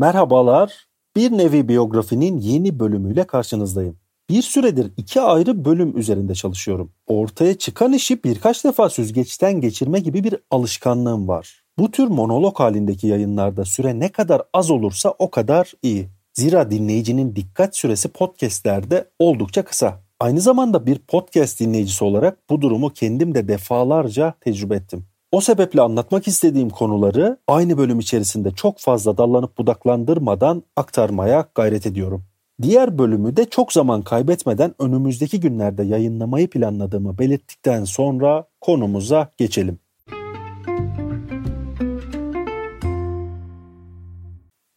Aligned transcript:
Merhabalar. 0.00 0.86
Bir 1.16 1.32
nevi 1.32 1.68
biyografinin 1.68 2.38
yeni 2.38 2.78
bölümüyle 2.80 3.24
karşınızdayım. 3.24 3.96
Bir 4.30 4.42
süredir 4.42 4.92
iki 4.96 5.20
ayrı 5.20 5.64
bölüm 5.64 5.98
üzerinde 5.98 6.34
çalışıyorum. 6.34 6.92
Ortaya 7.06 7.58
çıkan 7.58 7.92
işi 7.92 8.24
birkaç 8.24 8.64
defa 8.64 8.90
süzgeçten 8.90 9.60
geçirme 9.60 10.00
gibi 10.00 10.24
bir 10.24 10.36
alışkanlığım 10.50 11.28
var. 11.28 11.62
Bu 11.78 11.90
tür 11.90 12.08
monolog 12.08 12.60
halindeki 12.60 13.06
yayınlarda 13.06 13.64
süre 13.64 14.00
ne 14.00 14.08
kadar 14.08 14.42
az 14.52 14.70
olursa 14.70 15.14
o 15.18 15.30
kadar 15.30 15.72
iyi. 15.82 16.08
Zira 16.34 16.70
dinleyicinin 16.70 17.36
dikkat 17.36 17.76
süresi 17.76 18.08
podcastlerde 18.08 19.10
oldukça 19.18 19.64
kısa. 19.64 20.00
Aynı 20.20 20.40
zamanda 20.40 20.86
bir 20.86 20.98
podcast 20.98 21.60
dinleyicisi 21.60 22.04
olarak 22.04 22.50
bu 22.50 22.60
durumu 22.60 22.90
kendim 22.90 23.34
de 23.34 23.48
defalarca 23.48 24.34
tecrübe 24.40 24.74
ettim. 24.74 25.06
O 25.32 25.40
sebeple 25.40 25.80
anlatmak 25.80 26.28
istediğim 26.28 26.70
konuları 26.70 27.38
aynı 27.48 27.78
bölüm 27.78 27.98
içerisinde 27.98 28.50
çok 28.50 28.78
fazla 28.78 29.18
dallanıp 29.18 29.58
budaklandırmadan 29.58 30.62
aktarmaya 30.76 31.48
gayret 31.54 31.86
ediyorum. 31.86 32.24
Diğer 32.62 32.98
bölümü 32.98 33.36
de 33.36 33.44
çok 33.44 33.72
zaman 33.72 34.02
kaybetmeden 34.02 34.74
önümüzdeki 34.78 35.40
günlerde 35.40 35.82
yayınlamayı 35.84 36.50
planladığımı 36.50 37.18
belirttikten 37.18 37.84
sonra 37.84 38.44
konumuza 38.60 39.30
geçelim. 39.36 39.78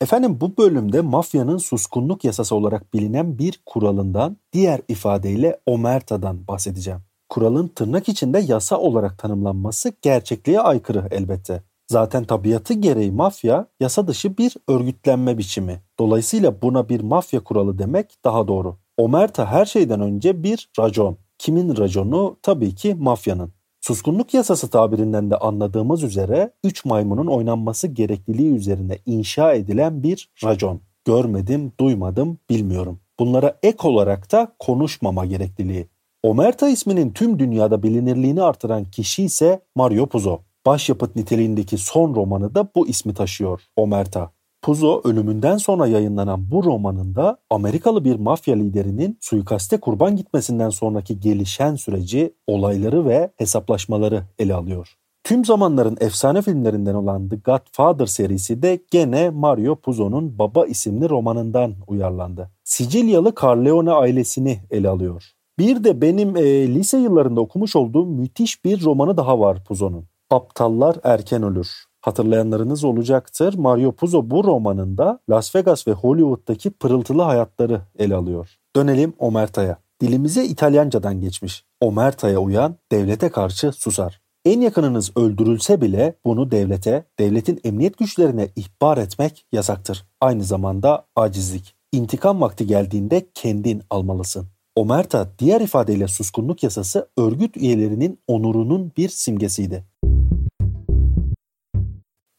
Efendim 0.01 0.37
bu 0.41 0.57
bölümde 0.57 1.01
mafyanın 1.01 1.57
suskunluk 1.57 2.25
yasası 2.25 2.55
olarak 2.55 2.93
bilinen 2.93 3.37
bir 3.37 3.61
kuralından, 3.65 4.37
diğer 4.53 4.81
ifadeyle 4.87 5.59
omerta'dan 5.65 6.47
bahsedeceğim. 6.47 7.10
Kuralın 7.31 7.67
tırnak 7.67 8.09
içinde 8.09 8.39
yasa 8.39 8.77
olarak 8.77 9.17
tanımlanması 9.17 9.93
gerçekliğe 10.01 10.59
aykırı 10.59 11.07
elbette. 11.11 11.63
Zaten 11.91 12.23
tabiatı 12.23 12.73
gereği 12.73 13.11
mafya 13.11 13.67
yasa 13.79 14.07
dışı 14.07 14.37
bir 14.37 14.55
örgütlenme 14.67 15.37
biçimi. 15.37 15.81
Dolayısıyla 15.99 16.61
buna 16.61 16.89
bir 16.89 16.99
mafya 17.01 17.43
kuralı 17.43 17.79
demek 17.79 18.15
daha 18.25 18.47
doğru. 18.47 18.77
Omerta 18.97 19.45
her 19.45 19.65
şeyden 19.65 20.01
önce 20.01 20.43
bir 20.43 20.69
racon. 20.79 21.17
Kimin 21.37 21.77
raconu? 21.77 22.37
Tabii 22.41 22.75
ki 22.75 22.95
mafyanın. 22.99 23.53
Suskunluk 23.81 24.33
yasası 24.33 24.69
tabirinden 24.69 25.31
de 25.31 25.37
anladığımız 25.37 26.03
üzere 26.03 26.53
3 26.63 26.85
maymunun 26.85 27.27
oynanması 27.27 27.87
gerekliliği 27.87 28.55
üzerine 28.55 28.97
inşa 29.05 29.53
edilen 29.53 30.03
bir 30.03 30.29
racon. 30.43 30.81
Görmedim, 31.05 31.71
duymadım, 31.79 32.39
bilmiyorum. 32.49 32.99
Bunlara 33.19 33.59
ek 33.63 33.87
olarak 33.87 34.31
da 34.31 34.55
konuşmama 34.59 35.25
gerekliliği. 35.25 35.87
Omerta 36.23 36.69
isminin 36.69 37.11
tüm 37.11 37.39
dünyada 37.39 37.83
bilinirliğini 37.83 38.43
artıran 38.43 38.85
kişi 38.85 39.23
ise 39.23 39.61
Mario 39.75 40.05
Puzo. 40.05 40.39
Başyapıt 40.65 41.15
niteliğindeki 41.15 41.77
son 41.77 42.15
romanı 42.15 42.55
da 42.55 42.67
bu 42.75 42.87
ismi 42.87 43.13
taşıyor 43.13 43.61
Omerta. 43.75 44.31
Puzo 44.61 45.01
ölümünden 45.03 45.57
sonra 45.57 45.87
yayınlanan 45.87 46.51
bu 46.51 46.63
romanında 46.63 47.37
Amerikalı 47.49 48.05
bir 48.05 48.15
mafya 48.15 48.55
liderinin 48.55 49.17
suikaste 49.21 49.79
kurban 49.79 50.15
gitmesinden 50.15 50.69
sonraki 50.69 51.19
gelişen 51.19 51.75
süreci, 51.75 52.33
olayları 52.47 53.05
ve 53.05 53.31
hesaplaşmaları 53.37 54.23
ele 54.39 54.53
alıyor. 54.53 54.97
Tüm 55.23 55.45
zamanların 55.45 55.97
efsane 55.99 56.41
filmlerinden 56.41 56.95
olan 56.95 57.29
The 57.29 57.35
Godfather 57.35 58.05
serisi 58.05 58.61
de 58.61 58.79
gene 58.91 59.29
Mario 59.29 59.75
Puzo'nun 59.75 60.39
Baba 60.39 60.65
isimli 60.65 61.09
romanından 61.09 61.73
uyarlandı. 61.87 62.51
Sicilyalı 62.63 63.33
Carleone 63.41 63.91
ailesini 63.91 64.59
ele 64.71 64.89
alıyor. 64.89 65.40
Bir 65.61 65.83
de 65.83 66.01
benim 66.01 66.37
e, 66.37 66.43
lise 66.67 66.97
yıllarında 66.97 67.41
okumuş 67.41 67.75
olduğum 67.75 68.05
müthiş 68.05 68.65
bir 68.65 68.83
romanı 68.83 69.17
daha 69.17 69.39
var 69.39 69.63
Puzo'nun. 69.63 70.05
Aptallar 70.29 70.95
Erken 71.03 71.43
Ölür. 71.43 71.69
Hatırlayanlarınız 72.01 72.83
olacaktır. 72.83 73.53
Mario 73.57 73.91
Puzo 73.91 74.29
bu 74.29 74.43
romanında 74.43 75.19
Las 75.29 75.55
Vegas 75.55 75.87
ve 75.87 75.91
Hollywood'daki 75.91 76.71
pırıltılı 76.71 77.21
hayatları 77.21 77.81
ele 77.99 78.15
alıyor. 78.15 78.55
Dönelim 78.75 79.13
Omerta'ya. 79.19 79.77
Dilimize 80.01 80.45
İtalyancadan 80.45 81.21
geçmiş. 81.21 81.65
Omerta'ya 81.81 82.39
uyan 82.39 82.75
devlete 82.91 83.29
karşı 83.29 83.71
susar. 83.71 84.21
En 84.45 84.61
yakınınız 84.61 85.11
öldürülse 85.15 85.81
bile 85.81 86.15
bunu 86.25 86.51
devlete, 86.51 87.05
devletin 87.19 87.59
emniyet 87.63 87.97
güçlerine 87.97 88.49
ihbar 88.55 88.97
etmek 88.97 89.45
yasaktır. 89.51 90.05
Aynı 90.21 90.43
zamanda 90.43 91.05
acizlik. 91.15 91.75
İntikam 91.91 92.41
vakti 92.41 92.67
geldiğinde 92.67 93.27
kendin 93.33 93.81
almalısın. 93.89 94.47
Omerta 94.75 95.29
diğer 95.39 95.61
ifadeyle 95.61 96.07
suskunluk 96.07 96.63
yasası 96.63 97.09
örgüt 97.17 97.57
üyelerinin 97.57 98.19
onurunun 98.27 98.91
bir 98.97 99.09
simgesiydi. 99.09 99.85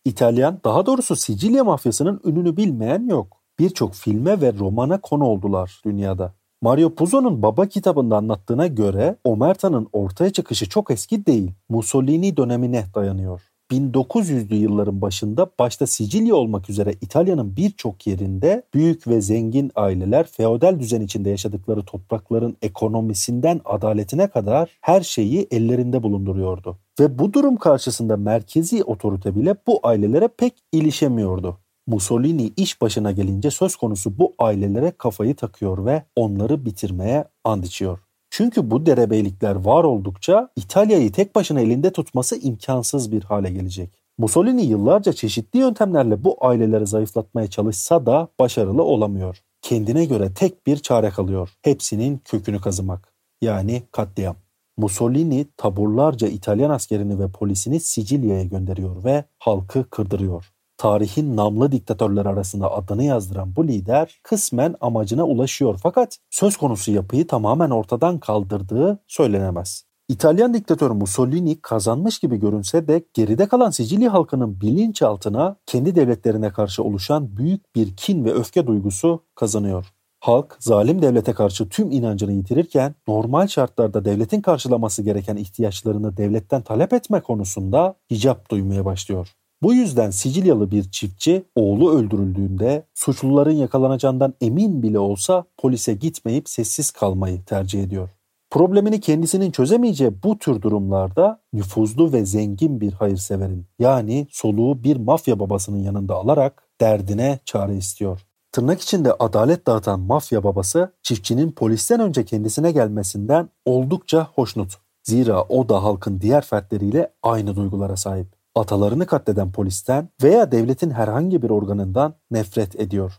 İtalyan, 0.05 0.61
daha 0.65 0.87
doğrusu 0.87 1.17
Sicilya 1.17 1.65
mafyasının 1.65 2.21
ününü 2.25 2.57
bilmeyen 2.57 3.09
yok. 3.09 3.37
Birçok 3.59 3.95
filme 3.95 4.41
ve 4.41 4.53
romana 4.59 5.01
konu 5.01 5.25
oldular 5.25 5.81
dünyada. 5.85 6.35
Mario 6.63 6.95
Puzo'nun 6.95 7.43
Baba 7.43 7.67
kitabında 7.67 8.17
anlattığına 8.17 8.67
göre 8.67 9.17
Omerta'nın 9.25 9.89
ortaya 9.93 10.31
çıkışı 10.33 10.69
çok 10.69 10.91
eski 10.91 11.27
değil, 11.27 11.51
Mussolini 11.69 12.37
dönemine 12.37 12.85
dayanıyor. 12.95 13.52
1900'lü 13.73 14.55
yılların 14.55 15.03
başında 15.03 15.51
başta 15.59 15.87
Sicilya 15.87 16.35
olmak 16.35 16.71
üzere 16.71 16.95
İtalya'nın 17.01 17.57
birçok 17.57 18.07
yerinde 18.07 18.63
büyük 18.75 19.09
ve 19.09 19.21
zengin 19.21 19.71
aileler 19.75 20.27
feodal 20.27 20.81
düzen 20.81 21.01
içinde 21.01 21.31
yaşadıkları 21.31 21.85
toprakların 21.85 22.57
ekonomisinden 22.63 23.61
adaletine 23.65 24.27
kadar 24.27 24.71
her 24.81 25.01
şeyi 25.01 25.49
ellerinde 25.51 26.03
bulunduruyordu. 26.03 26.79
Ve 27.01 27.19
bu 27.19 27.33
durum 27.33 27.57
karşısında 27.57 28.17
merkezi 28.17 28.85
otorite 28.85 29.37
bile 29.37 29.57
bu 29.67 29.81
ailelere 29.83 30.29
pek 30.29 30.53
ilişemiyordu. 30.73 31.59
Mussolini 31.87 32.53
iş 32.57 32.81
başına 32.81 33.13
gelince 33.13 33.51
söz 33.51 33.77
konusu 33.77 34.19
bu 34.19 34.35
ailelere 34.39 34.91
kafayı 34.91 35.37
takıyor 35.37 35.85
ve 35.85 36.03
onları 36.17 36.65
bitirmeye 36.65 37.25
and 37.45 37.65
içiyor. 37.65 37.99
Çünkü 38.35 38.71
bu 38.71 38.87
derebeylikler 38.87 39.55
var 39.55 39.85
oldukça 39.85 40.49
İtalya'yı 40.57 41.13
tek 41.13 41.35
başına 41.35 41.61
elinde 41.61 41.93
tutması 41.93 42.37
imkansız 42.37 43.13
bir 43.13 43.23
hale 43.23 43.51
gelecek. 43.51 43.91
Mussolini 44.19 44.63
yıllarca 44.63 45.13
çeşitli 45.13 45.59
yöntemlerle 45.59 46.25
bu 46.25 46.37
aileleri 46.41 46.87
zayıflatmaya 46.87 47.47
çalışsa 47.47 48.07
da 48.07 48.29
başarılı 48.41 48.83
olamıyor. 48.83 49.43
Kendine 49.63 50.05
göre 50.05 50.35
tek 50.35 50.67
bir 50.67 50.77
çare 50.77 51.11
kalıyor. 51.11 51.51
Hepsinin 51.63 52.21
kökünü 52.25 52.61
kazımak. 52.61 53.13
Yani 53.43 53.83
katliam. 53.91 54.37
Mussolini 54.77 55.47
taburlarca 55.57 56.29
İtalyan 56.29 56.71
askerini 56.71 57.19
ve 57.19 57.29
polisini 57.29 57.81
Sicilya'ya 57.81 58.45
gönderiyor 58.45 59.05
ve 59.05 59.25
halkı 59.39 59.91
kırdırıyor 59.91 60.52
tarihin 60.83 61.37
namlı 61.37 61.73
diktatörler 61.73 62.27
arasında 62.27 62.73
adını 62.73 63.05
yazdıran 63.05 63.57
bu 63.57 63.69
lider 63.69 64.21
kısmen 64.23 64.75
amacına 64.81 65.25
ulaşıyor 65.25 65.81
fakat 65.83 66.19
söz 66.31 66.57
konusu 66.57 66.93
yapıyı 66.93 67.27
tamamen 67.27 67.71
ortadan 67.71 68.19
kaldırdığı 68.19 68.99
söylenemez. 69.07 69.85
İtalyan 70.09 70.55
diktatör 70.55 70.91
Mussolini 70.91 71.61
kazanmış 71.61 72.19
gibi 72.19 72.37
görünse 72.37 72.89
de 72.89 73.05
geride 73.15 73.49
kalan 73.49 73.71
Sicilya 73.71 74.13
halkının 74.13 74.61
bilinçaltına 74.61 75.57
kendi 75.67 75.95
devletlerine 75.95 76.51
karşı 76.51 76.83
oluşan 76.83 77.37
büyük 77.37 77.75
bir 77.77 77.97
kin 77.97 78.25
ve 78.25 78.35
öfke 78.35 78.67
duygusu 78.67 79.23
kazanıyor. 79.35 79.87
Halk 80.21 80.57
zalim 80.59 81.03
devlete 81.03 81.33
karşı 81.33 81.69
tüm 81.69 81.91
inancını 81.91 82.33
yitirirken 82.33 82.95
normal 83.09 83.47
şartlarda 83.47 84.05
devletin 84.05 84.41
karşılaması 84.41 85.03
gereken 85.03 85.37
ihtiyaçlarını 85.37 86.17
devletten 86.17 86.63
talep 86.63 86.93
etme 86.93 87.21
konusunda 87.21 87.95
hicap 88.11 88.51
duymaya 88.51 88.85
başlıyor. 88.85 89.29
Bu 89.63 89.75
yüzden 89.75 90.11
Sicilyalı 90.11 90.71
bir 90.71 90.91
çiftçi 90.91 91.45
oğlu 91.55 91.93
öldürüldüğünde 91.99 92.87
suçluların 92.95 93.53
yakalanacağından 93.53 94.35
emin 94.41 94.83
bile 94.83 94.99
olsa 94.99 95.45
polise 95.57 95.95
gitmeyip 95.95 96.49
sessiz 96.49 96.91
kalmayı 96.91 97.45
tercih 97.45 97.83
ediyor. 97.83 98.09
Problemini 98.51 99.01
kendisinin 99.01 99.51
çözemeyeceği 99.51 100.23
bu 100.23 100.39
tür 100.39 100.63
durumlarda 100.63 101.41
nüfuzlu 101.53 102.13
ve 102.13 102.25
zengin 102.25 102.81
bir 102.81 102.93
hayırseverin 102.93 103.67
yani 103.79 104.27
soluğu 104.31 104.85
bir 104.85 104.97
mafya 104.97 105.39
babasının 105.39 105.79
yanında 105.79 106.15
alarak 106.15 106.63
derdine 106.81 107.39
çare 107.45 107.77
istiyor. 107.77 108.21
Tırnak 108.53 108.81
içinde 108.81 109.13
adalet 109.13 109.67
dağıtan 109.67 110.01
mafya 110.01 110.45
babası 110.45 110.93
çiftçinin 111.03 111.53
polisten 111.53 112.01
önce 112.01 112.25
kendisine 112.25 112.73
gelmesinden 112.73 113.49
oldukça 113.65 114.29
hoşnut. 114.35 114.73
Zira 115.03 115.43
o 115.43 115.69
da 115.69 115.83
halkın 115.83 116.21
diğer 116.21 116.45
fertleriyle 116.45 117.13
aynı 117.23 117.57
duygulara 117.57 117.97
sahip. 117.97 118.42
Atalarını 118.55 119.07
katleden 119.07 119.53
polisten 119.53 120.09
veya 120.23 120.53
devletin 120.53 120.91
herhangi 120.91 121.43
bir 121.43 121.51
organından 121.51 122.15
nefret 122.31 122.81
ediyor. 122.81 123.13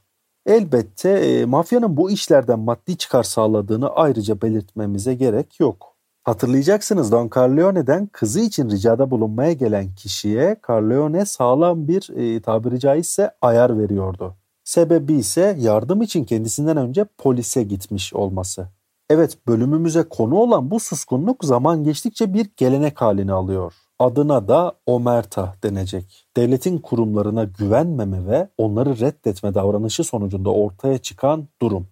Elbette 0.45 1.09
e, 1.09 1.45
mafyanın 1.45 1.97
bu 1.97 2.11
işlerden 2.11 2.59
maddi 2.59 2.97
çıkar 2.97 3.23
sağladığını 3.23 3.89
ayrıca 3.89 4.41
belirtmemize 4.41 5.13
gerek 5.13 5.59
yok. 5.59 5.93
Hatırlayacaksınız 6.23 7.11
Don 7.11 7.29
Corleone'den 7.29 8.07
kızı 8.07 8.39
için 8.39 8.69
ricada 8.69 9.11
bulunmaya 9.11 9.53
gelen 9.53 9.95
kişiye 9.95 10.57
Corleone 10.67 11.25
sağlam 11.25 11.87
bir 11.87 12.09
e, 12.17 12.41
tabiri 12.41 12.79
caizse 12.79 13.31
ayar 13.41 13.79
veriyordu. 13.79 14.35
Sebebi 14.63 15.13
ise 15.13 15.57
yardım 15.59 16.01
için 16.01 16.25
kendisinden 16.25 16.77
önce 16.77 17.05
polise 17.17 17.63
gitmiş 17.63 18.13
olması. 18.13 18.67
Evet 19.09 19.37
bölümümüze 19.47 20.03
konu 20.03 20.35
olan 20.35 20.71
bu 20.71 20.79
suskunluk 20.79 21.45
zaman 21.45 21.83
geçtikçe 21.83 22.33
bir 22.33 22.49
gelenek 22.57 23.01
halini 23.01 23.33
alıyor. 23.33 23.73
Adına 24.03 24.47
da 24.47 24.73
omerta 24.85 25.55
denecek. 25.63 26.27
Devletin 26.37 26.77
kurumlarına 26.77 27.43
güvenmeme 27.43 28.27
ve 28.27 28.49
onları 28.57 28.99
reddetme 28.99 29.53
davranışı 29.53 30.03
sonucunda 30.03 30.49
ortaya 30.49 30.97
çıkan 30.97 31.47
durum. 31.61 31.87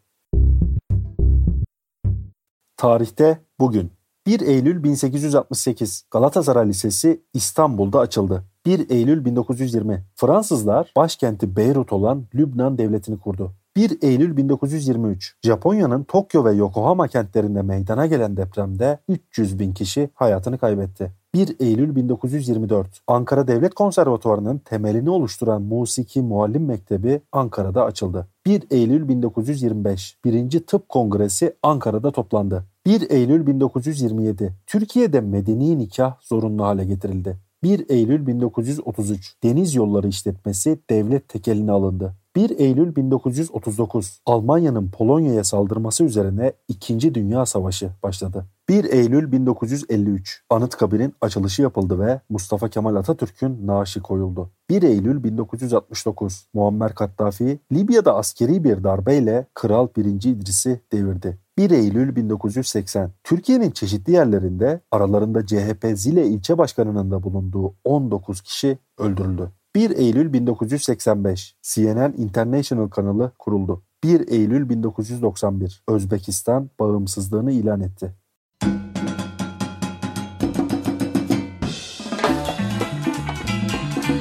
Tarihte 2.77 3.41
bugün 3.59 3.91
1 4.27 4.41
Eylül 4.41 4.83
1868 4.83 6.05
Galatasaray 6.11 6.67
Lisesi 6.67 7.21
İstanbul'da 7.33 7.99
açıldı. 7.99 8.43
1 8.65 8.89
Eylül 8.89 9.25
1920 9.25 10.05
Fransızlar 10.15 10.91
başkenti 10.95 11.55
Beyrut 11.55 11.93
olan 11.93 12.25
Lübnan 12.35 12.77
devletini 12.77 13.19
kurdu. 13.19 13.51
1 13.75 13.97
Eylül 14.01 14.37
1923 14.37 15.35
Japonya'nın 15.43 16.03
Tokyo 16.03 16.45
ve 16.45 16.51
Yokohama 16.51 17.07
kentlerinde 17.07 17.61
meydana 17.61 18.05
gelen 18.05 18.37
depremde 18.37 18.99
300 19.09 19.59
bin 19.59 19.73
kişi 19.73 20.09
hayatını 20.13 20.57
kaybetti. 20.57 21.20
1 21.33 21.55
Eylül 21.59 21.95
1924 21.95 23.01
Ankara 23.07 23.47
Devlet 23.47 23.73
Konservatuvarı'nın 23.73 24.57
temelini 24.57 25.09
oluşturan 25.09 25.61
Musiki 25.61 26.21
Muallim 26.21 26.65
Mektebi 26.65 27.21
Ankara'da 27.31 27.85
açıldı. 27.85 28.27
1 28.45 28.63
Eylül 28.71 29.07
1925 29.07 30.17
1. 30.25 30.59
Tıp 30.67 30.89
Kongresi 30.89 31.55
Ankara'da 31.63 32.11
toplandı. 32.11 32.63
1 32.85 33.09
Eylül 33.09 33.47
1927 33.47 34.53
Türkiye'de 34.67 35.21
medeni 35.21 35.77
nikah 35.77 36.15
zorunlu 36.21 36.63
hale 36.63 36.85
getirildi. 36.85 37.37
1 37.63 37.85
Eylül 37.89 38.27
1933 38.27 39.35
Deniz 39.43 39.75
Yolları 39.75 40.07
İşletmesi 40.07 40.79
devlet 40.89 41.29
tekeline 41.29 41.71
alındı. 41.71 42.13
1 42.35 42.59
Eylül 42.59 42.95
1939 42.95 44.19
Almanya'nın 44.25 44.91
Polonya'ya 44.91 45.43
saldırması 45.43 46.03
üzerine 46.03 46.53
2. 46.67 47.15
Dünya 47.15 47.45
Savaşı 47.45 47.89
başladı. 48.03 48.45
1 48.71 48.83
Eylül 48.83 49.31
1953 49.31 50.43
Anıtkabir'in 50.49 51.13
açılışı 51.21 51.61
yapıldı 51.61 51.99
ve 51.99 52.21
Mustafa 52.29 52.69
Kemal 52.69 52.95
Atatürk'ün 52.95 53.67
naaşı 53.67 54.01
koyuldu. 54.01 54.51
1 54.69 54.83
Eylül 54.83 55.23
1969 55.23 56.47
Muammer 56.53 56.95
Kaddafi 56.95 57.59
Libya'da 57.71 58.15
askeri 58.15 58.63
bir 58.63 58.83
darbeyle 58.83 59.45
Kral 59.53 59.87
1. 59.97 60.05
İdris'i 60.05 60.81
devirdi. 60.91 61.37
1 61.57 61.71
Eylül 61.71 62.15
1980 62.15 63.11
Türkiye'nin 63.23 63.71
çeşitli 63.71 64.13
yerlerinde 64.13 64.81
aralarında 64.91 65.45
CHP 65.45 65.87
Zile 65.95 66.27
ilçe 66.27 66.57
başkanının 66.57 67.11
da 67.11 67.23
bulunduğu 67.23 67.75
19 67.83 68.41
kişi 68.41 68.77
öldürüldü. 68.97 69.51
1 69.75 69.89
Eylül 69.89 70.33
1985 70.33 71.55
CNN 71.61 72.13
International 72.17 72.89
kanalı 72.89 73.31
kuruldu. 73.39 73.81
1 74.03 74.27
Eylül 74.27 74.69
1991 74.69 75.83
Özbekistan 75.87 76.69
bağımsızlığını 76.79 77.51
ilan 77.51 77.81
etti. 77.81 78.20